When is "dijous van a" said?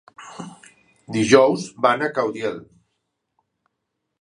1.17-2.09